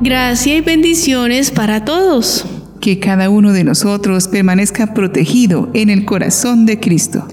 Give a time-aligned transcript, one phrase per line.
[0.00, 2.44] Gracia y bendiciones para todos.
[2.80, 7.28] Que cada uno de nosotros permanezca protegido en el corazón de Cristo.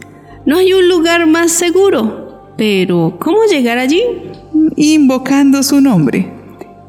[0.46, 4.04] No hay un lugar más seguro, pero ¿cómo llegar allí?
[4.76, 6.32] Invocando su nombre.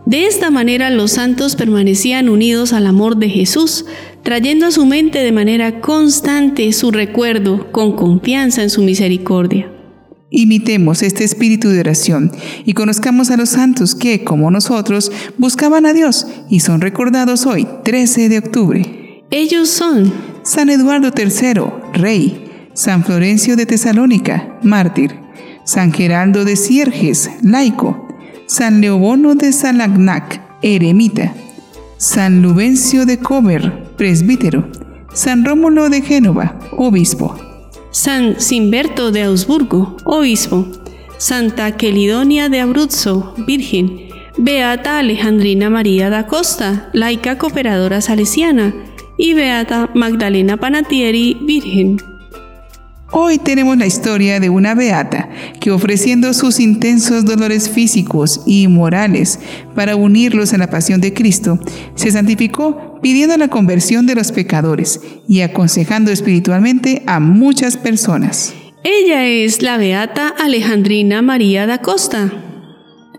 [0.04, 3.86] De esta manera los santos permanecían unidos al amor de Jesús,
[4.22, 9.71] trayendo a su mente de manera constante su recuerdo con confianza en su misericordia.
[10.32, 12.32] Imitemos este espíritu de oración
[12.64, 17.68] y conozcamos a los santos que, como nosotros, buscaban a Dios y son recordados hoy,
[17.84, 19.22] 13 de octubre.
[19.30, 20.10] Ellos son
[20.42, 25.18] San Eduardo III, rey, San Florencio de Tesalónica, mártir,
[25.64, 28.08] San Geraldo de Sierges, laico,
[28.46, 31.34] San Leobono de Salagnac, eremita,
[31.98, 34.70] San Lubencio de Cover, presbítero,
[35.12, 37.51] San Rómulo de Génova, obispo.
[37.92, 40.66] San Simberto de Augsburgo, obispo,
[41.18, 48.74] Santa Quelidonia de Abruzzo, virgen, Beata Alejandrina María da Costa, laica cooperadora salesiana,
[49.18, 51.98] y Beata Magdalena Panatieri, virgen.
[53.10, 55.28] Hoy tenemos la historia de una beata
[55.60, 59.38] que ofreciendo sus intensos dolores físicos y morales
[59.74, 61.60] para unirlos a la pasión de Cristo,
[61.94, 68.54] se santificó pidiendo la conversión de los pecadores y aconsejando espiritualmente a muchas personas.
[68.84, 72.32] Ella es la beata Alejandrina María da Costa.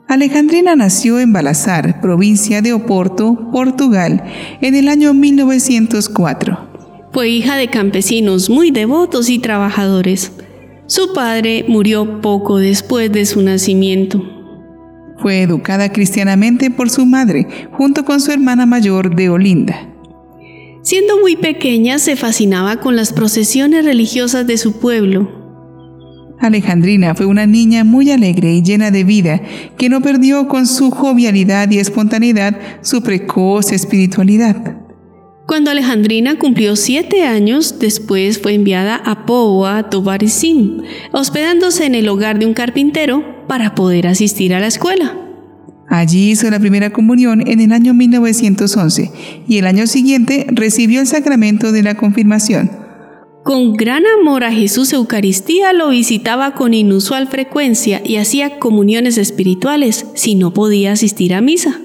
[0.07, 4.23] Alejandrina nació en Balazar, provincia de Oporto, Portugal,
[4.61, 7.09] en el año 1904.
[7.13, 10.33] Fue hija de campesinos muy devotos y trabajadores.
[10.87, 14.42] Su padre murió poco después de su nacimiento.
[15.23, 19.87] Fue educada cristianamente por su madre, junto con su hermana mayor de Olinda.
[20.81, 25.31] Siendo muy pequeña se fascinaba con las procesiones religiosas de su pueblo.
[26.41, 29.41] Alejandrina fue una niña muy alegre y llena de vida,
[29.77, 34.82] que no perdió con su jovialidad y espontaneidad su precoz espiritualidad.
[35.45, 42.39] Cuando Alejandrina cumplió siete años, después fue enviada a Poa Tobarisim, hospedándose en el hogar
[42.39, 45.17] de un carpintero para poder asistir a la escuela.
[45.89, 49.11] Allí hizo la primera comunión en el año 1911
[49.47, 52.71] y el año siguiente recibió el sacramento de la confirmación.
[53.43, 60.05] Con gran amor a Jesús Eucaristía lo visitaba con inusual frecuencia y hacía comuniones espirituales
[60.15, 61.82] si no podía asistir a misa.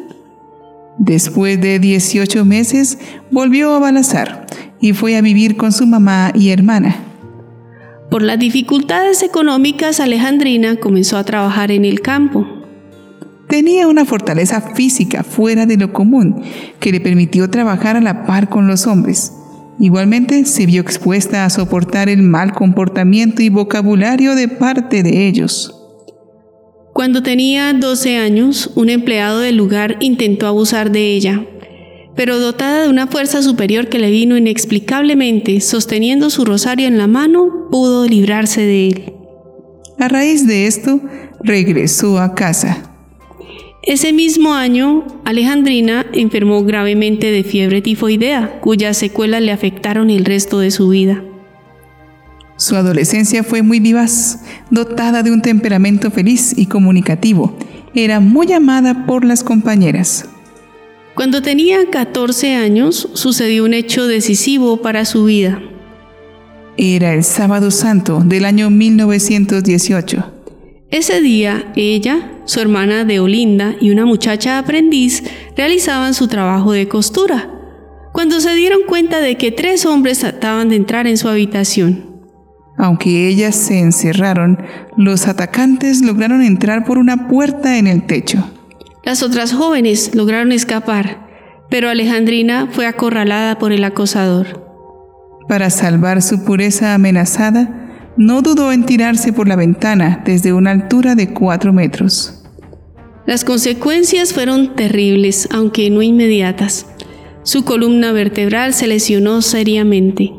[0.98, 2.98] Después de 18 meses,
[3.30, 4.46] volvió a Balazar
[4.80, 6.96] y fue a vivir con su mamá y hermana.
[8.10, 12.46] Por las dificultades económicas, Alejandrina comenzó a trabajar en el campo.
[13.48, 16.42] Tenía una fortaleza física fuera de lo común
[16.80, 19.32] que le permitió trabajar a la par con los hombres.
[19.78, 25.77] Igualmente se vio expuesta a soportar el mal comportamiento y vocabulario de parte de ellos.
[26.98, 31.46] Cuando tenía 12 años, un empleado del lugar intentó abusar de ella,
[32.16, 37.06] pero dotada de una fuerza superior que le vino inexplicablemente, sosteniendo su rosario en la
[37.06, 39.12] mano, pudo librarse de él.
[40.00, 41.00] A raíz de esto,
[41.44, 42.92] regresó a casa.
[43.84, 50.58] Ese mismo año, Alejandrina enfermó gravemente de fiebre tifoidea, cuyas secuelas le afectaron el resto
[50.58, 51.22] de su vida.
[52.58, 57.56] Su adolescencia fue muy vivaz, dotada de un temperamento feliz y comunicativo.
[57.94, 60.28] Era muy amada por las compañeras.
[61.14, 65.62] Cuando tenía 14 años sucedió un hecho decisivo para su vida.
[66.76, 70.32] Era el sábado santo del año 1918.
[70.90, 75.22] Ese día, ella, su hermana de Olinda y una muchacha aprendiz
[75.56, 77.50] realizaban su trabajo de costura,
[78.12, 82.07] cuando se dieron cuenta de que tres hombres trataban de entrar en su habitación.
[82.78, 84.62] Aunque ellas se encerraron,
[84.96, 88.48] los atacantes lograron entrar por una puerta en el techo.
[89.04, 91.26] Las otras jóvenes lograron escapar,
[91.68, 94.68] pero Alejandrina fue acorralada por el acosador.
[95.48, 101.14] Para salvar su pureza amenazada, no dudó en tirarse por la ventana desde una altura
[101.14, 102.44] de cuatro metros.
[103.26, 106.86] Las consecuencias fueron terribles, aunque no inmediatas.
[107.42, 110.32] Su columna vertebral se lesionó seriamente.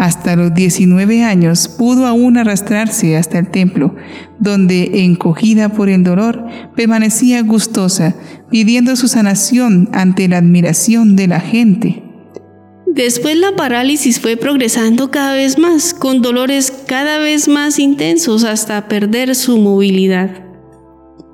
[0.00, 3.94] Hasta los 19 años pudo aún arrastrarse hasta el templo,
[4.38, 8.14] donde, encogida por el dolor, permanecía gustosa,
[8.50, 12.02] pidiendo su sanación ante la admiración de la gente.
[12.86, 18.88] Después la parálisis fue progresando cada vez más, con dolores cada vez más intensos hasta
[18.88, 20.49] perder su movilidad.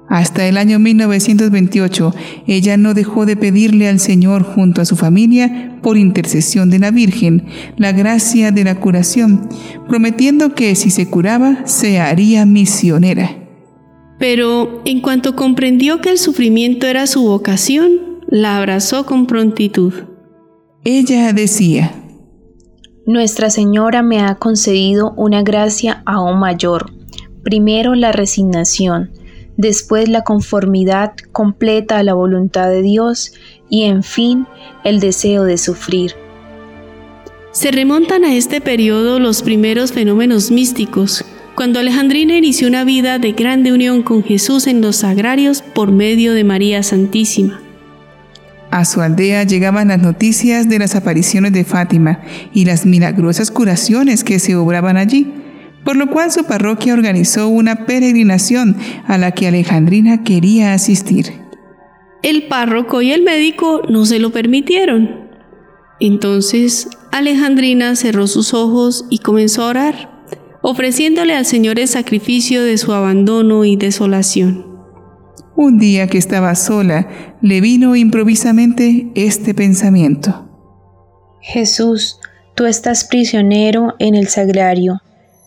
[0.08, 2.14] Hasta el año 1928,
[2.47, 6.91] ella no dejó de pedirle al Señor junto a su familia, por intercesión de la
[6.91, 9.49] Virgen, la gracia de la curación,
[9.88, 13.37] prometiendo que si se curaba, se haría misionera.
[14.19, 19.93] Pero en cuanto comprendió que el sufrimiento era su vocación, la abrazó con prontitud.
[20.85, 21.93] Ella decía,
[23.06, 26.93] Nuestra Señora me ha concedido una gracia aún mayor.
[27.44, 29.11] Primero la resignación,
[29.56, 33.32] después la conformidad completa a la voluntad de Dios
[33.69, 34.47] y en fin
[34.85, 36.12] el deseo de sufrir.
[37.53, 41.25] Se remontan a este periodo los primeros fenómenos místicos,
[41.55, 46.35] cuando Alejandrina inició una vida de grande unión con Jesús en los sagrarios por medio
[46.35, 47.62] de María Santísima.
[48.70, 52.20] A su aldea llegaban las noticias de las apariciones de Fátima
[52.52, 55.32] y las milagrosas curaciones que se obraban allí,
[55.87, 61.33] por lo cual su parroquia organizó una peregrinación a la que Alejandrina quería asistir.
[62.23, 65.29] El párroco y el médico no se lo permitieron.
[66.00, 70.17] Entonces Alejandrina cerró sus ojos y comenzó a orar
[70.69, 74.67] ofreciéndole al Señor el sacrificio de su abandono y desolación.
[75.55, 77.09] Un día que estaba sola,
[77.41, 80.50] le vino improvisamente este pensamiento.
[81.41, 82.19] Jesús,
[82.56, 85.00] tú estás prisionero en el sagrario,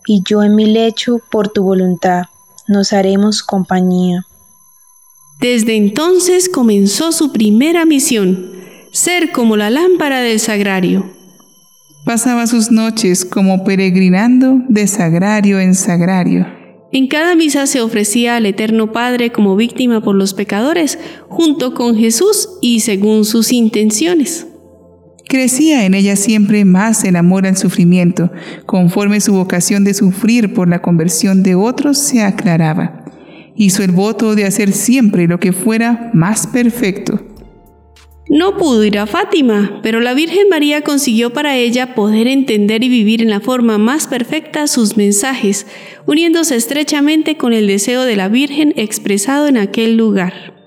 [0.06, 2.24] y yo en mi lecho por tu voluntad.
[2.68, 4.26] Nos haremos compañía.
[5.40, 8.52] Desde entonces comenzó su primera misión,
[8.92, 11.04] ser como la lámpara del sagrario,
[12.04, 16.46] Pasaba sus noches como peregrinando de sagrario en sagrario.
[16.92, 20.98] En cada misa se ofrecía al Eterno Padre como víctima por los pecadores,
[21.28, 24.46] junto con Jesús y según sus intenciones.
[25.30, 28.30] Crecía en ella siempre más el amor al sufrimiento,
[28.66, 33.04] conforme su vocación de sufrir por la conversión de otros se aclaraba.
[33.56, 37.24] Hizo el voto de hacer siempre lo que fuera más perfecto
[38.30, 42.88] no pudo ir a Fátima, pero la Virgen María consiguió para ella poder entender y
[42.88, 45.66] vivir en la forma más perfecta sus mensajes,
[46.06, 50.59] uniéndose estrechamente con el deseo de la Virgen expresado en aquel lugar.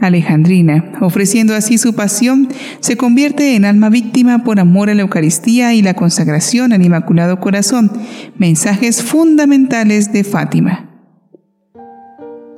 [0.00, 2.48] Alejandrina, ofreciendo así su pasión,
[2.80, 7.40] se convierte en alma víctima por amor a la Eucaristía y la consagración al Inmaculado
[7.40, 7.90] Corazón,
[8.36, 10.90] mensajes fundamentales de Fátima.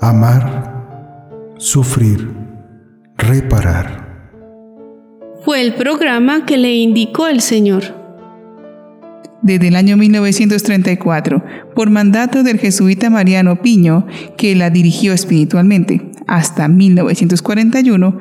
[0.00, 2.30] Amar, sufrir,
[3.16, 4.06] reparar
[5.46, 7.84] fue el programa que le indicó el Señor.
[9.42, 16.68] Desde el año 1934, por mandato del jesuita Mariano Piño, que la dirigió espiritualmente, hasta
[16.68, 18.18] 1941,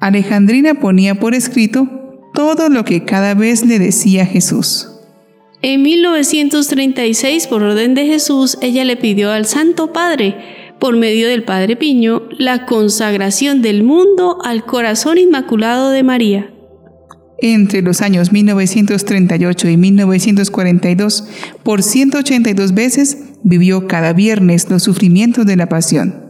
[0.00, 1.88] Alejandrina ponía por escrito
[2.34, 4.90] todo lo que cada vez le decía Jesús.
[5.62, 10.36] En 1936, por orden de Jesús, ella le pidió al Santo Padre,
[10.78, 16.50] por medio del Padre Piño, la consagración del mundo al corazón inmaculado de María.
[17.38, 21.28] Entre los años 1938 y 1942,
[21.62, 26.25] por 182 veces vivió cada viernes los sufrimientos de la pasión.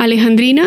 [0.00, 0.66] Alejandrina,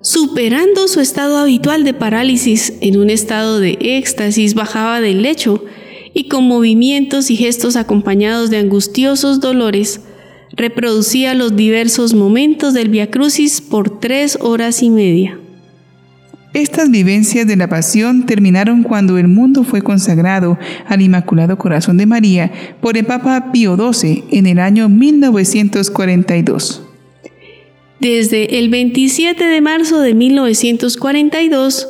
[0.00, 5.64] superando su estado habitual de parálisis en un estado de éxtasis, bajaba del lecho
[6.12, 10.00] y con movimientos y gestos acompañados de angustiosos dolores,
[10.56, 15.38] reproducía los diversos momentos del Via Crucis por tres horas y media.
[16.52, 20.58] Estas vivencias de la pasión terminaron cuando el mundo fue consagrado
[20.88, 22.50] al Inmaculado Corazón de María
[22.80, 26.88] por el Papa Pío XII en el año 1942.
[28.02, 31.88] Desde el 27 de marzo de 1942,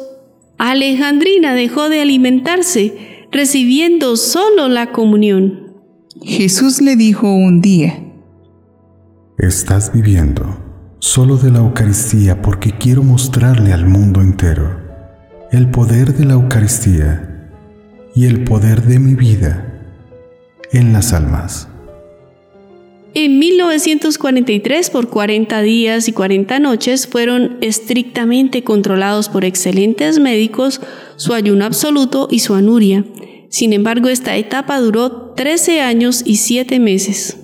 [0.59, 5.73] Alejandrina dejó de alimentarse, recibiendo solo la comunión.
[6.23, 7.99] Jesús le dijo un día,
[9.39, 14.83] Estás viviendo solo de la Eucaristía porque quiero mostrarle al mundo entero
[15.51, 17.49] el poder de la Eucaristía
[18.15, 19.83] y el poder de mi vida
[20.73, 21.72] en las almas.
[23.15, 30.81] En 1943, por 40 días y 40 noches, fueron estrictamente controlados por excelentes médicos
[31.17, 33.05] su ayuno absoluto y su anuria.
[33.51, 37.37] Sin embargo, esta etapa duró 13 años y 7 meses.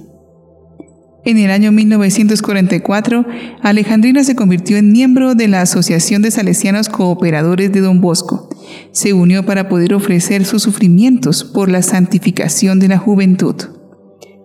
[1.26, 3.26] En el año 1944,
[3.60, 8.48] Alejandrina se convirtió en miembro de la Asociación de Salesianos Cooperadores de Don Bosco.
[8.92, 13.77] Se unió para poder ofrecer sus sufrimientos por la santificación de la juventud.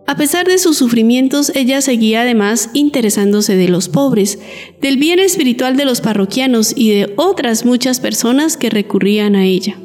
[0.06, 4.38] A pesar de sus sufrimientos, ella seguía además interesándose de los pobres,
[4.82, 9.78] del bien espiritual de los parroquianos y de otras muchas personas que recurrían a ella.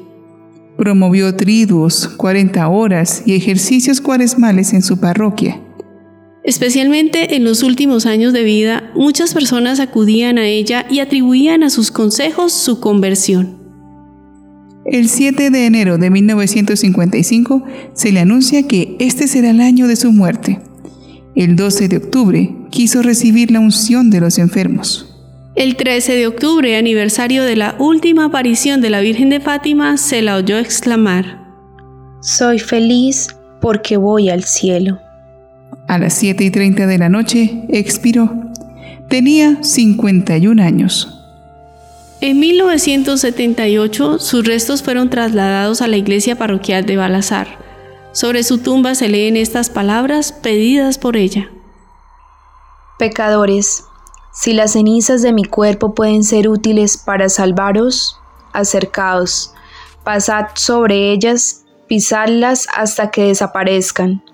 [0.77, 5.61] Promovió triduos, 40 horas y ejercicios cuaresmales en su parroquia.
[6.43, 11.71] Especialmente en los últimos años de vida, muchas personas acudían a ella y atribuían a
[11.71, 13.58] sus consejos su conversión.
[14.91, 19.97] El 7 de enero de 1955 se le anuncia que este será el año de
[19.97, 20.61] su muerte.
[21.35, 25.15] El 12 de octubre quiso recibir la unción de los enfermos.
[25.57, 30.23] El 13 de octubre, aniversario de la última aparición de la Virgen de Fátima, se
[30.23, 31.47] la oyó exclamar,
[32.23, 33.29] Soy feliz
[33.61, 35.01] porque voy al cielo.
[35.87, 38.33] A las 7 y 30 de la noche expiró.
[39.09, 41.18] Tenía 51 años.
[42.21, 47.47] En 1978, sus restos fueron trasladados a la iglesia parroquial de Balazar.
[48.11, 51.49] Sobre su tumba se leen estas palabras pedidas por ella.
[52.99, 53.85] Pecadores,
[54.33, 58.17] si las cenizas de mi cuerpo pueden ser útiles para salvaros,
[58.53, 59.55] acercaos,
[60.03, 64.25] pasad sobre ellas, pisadlas hasta que desaparezcan,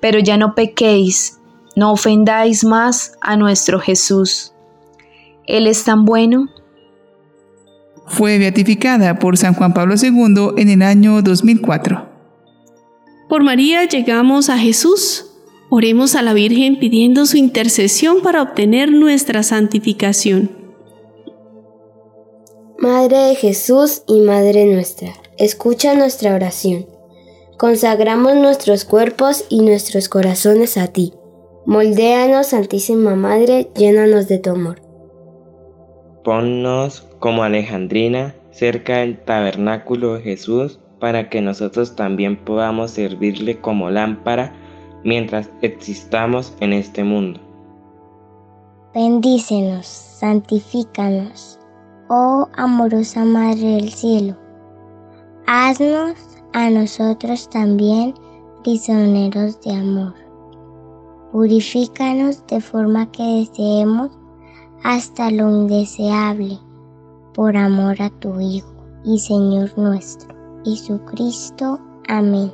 [0.00, 1.38] pero ya no pequéis,
[1.76, 4.52] no ofendáis más a nuestro Jesús.
[5.46, 6.48] Él es tan bueno.
[8.10, 12.08] Fue beatificada por San Juan Pablo II en el año 2004.
[13.28, 15.28] Por María llegamos a Jesús
[15.70, 20.50] Oremos a la Virgen pidiendo su intercesión para obtener nuestra santificación.
[22.78, 26.86] Madre de Jesús y Madre nuestra, escucha nuestra oración.
[27.58, 31.12] Consagramos nuestros cuerpos y nuestros corazones a ti.
[31.66, 34.80] Moldéanos, Santísima Madre, llénanos de tu amor.
[36.24, 43.90] Ponnos como Alejandrina cerca del tabernáculo de Jesús para que nosotros también podamos servirle como
[43.90, 44.52] lámpara
[45.04, 47.40] mientras existamos en este mundo.
[48.94, 51.60] Bendícenos, santifícanos,
[52.08, 54.36] oh amorosa Madre del Cielo.
[55.46, 56.16] Haznos
[56.52, 58.14] a nosotros también
[58.64, 60.14] prisioneros de amor.
[61.32, 64.10] Purifícanos de forma que deseemos
[64.82, 66.58] hasta lo indeseable,
[67.38, 70.26] por amor a tu Hijo y Señor nuestro,
[70.64, 71.78] Jesucristo.
[72.08, 72.50] Amén.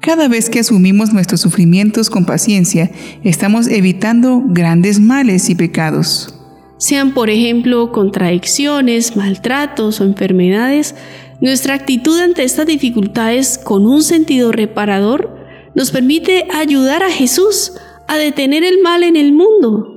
[0.00, 2.90] Cada vez que asumimos nuestros sufrimientos con paciencia,
[3.22, 6.34] estamos evitando grandes males y pecados.
[6.76, 10.96] Sean, por ejemplo, contradicciones, maltratos o enfermedades,
[11.40, 15.32] nuestra actitud ante estas dificultades con un sentido reparador
[15.76, 17.74] nos permite ayudar a Jesús
[18.08, 19.93] a detener el mal en el mundo.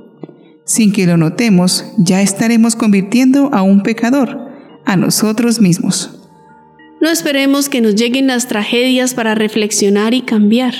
[0.68, 4.50] Sin que lo notemos, ya estaremos convirtiendo a un pecador,
[4.84, 6.10] a nosotros mismos.
[7.00, 10.74] No esperemos que nos lleguen las tragedias para reflexionar y cambiar.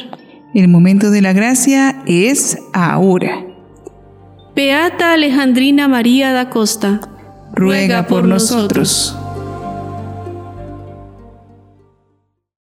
[0.53, 3.47] El momento de la gracia es ahora.
[4.55, 7.01] Beata Alejandrina María da Costa,
[7.55, 9.17] ruega por nosotros.